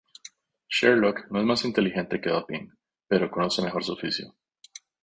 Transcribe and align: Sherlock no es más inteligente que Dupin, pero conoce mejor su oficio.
Sherlock 0.67 1.29
no 1.29 1.41
es 1.41 1.45
más 1.45 1.63
inteligente 1.63 2.19
que 2.19 2.31
Dupin, 2.31 2.73
pero 3.07 3.29
conoce 3.29 3.61
mejor 3.61 3.83
su 3.83 3.93
oficio. 3.93 4.33